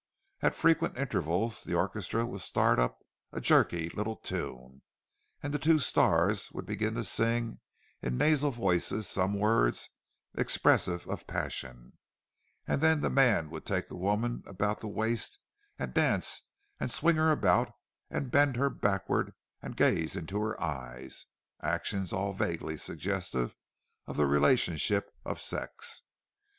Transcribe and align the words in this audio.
At 0.41 0.55
frequent 0.55 0.97
intervals 0.97 1.61
the 1.63 1.75
orchestra 1.75 2.25
would 2.25 2.41
start 2.41 2.79
up 2.79 3.03
a 3.31 3.39
jerky 3.39 3.87
little 3.89 4.15
tune, 4.15 4.81
and 5.43 5.53
the 5.53 5.59
two 5.59 5.77
"stars" 5.77 6.51
would 6.53 6.65
begin 6.65 6.95
to 6.95 7.03
sing 7.03 7.59
in 8.01 8.17
nasal 8.17 8.49
voices 8.49 9.07
some 9.07 9.35
words 9.37 9.91
expressive 10.33 11.05
of 11.07 11.27
passion; 11.27 11.99
then 12.65 13.01
the 13.01 13.11
man 13.11 13.51
would 13.51 13.63
take 13.63 13.89
the 13.89 13.95
woman 13.95 14.41
about 14.47 14.79
the 14.79 14.87
waist 14.87 15.37
and 15.77 15.93
dance 15.93 16.47
and 16.79 16.91
swing 16.91 17.17
her 17.17 17.29
about 17.31 17.71
and 18.09 18.31
bend 18.31 18.55
her 18.55 18.71
backward 18.71 19.35
and 19.61 19.77
gaze 19.77 20.15
into 20.15 20.39
her 20.41 20.59
eyes—actions 20.59 22.11
all 22.11 22.33
vaguely 22.33 22.75
suggestive 22.75 23.55
of 24.07 24.17
the 24.17 24.25
relationship 24.25 25.11
of 25.25 25.39
sex. 25.39 26.01